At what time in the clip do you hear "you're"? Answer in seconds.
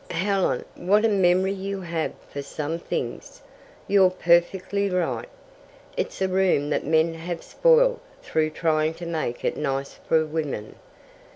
3.87-4.09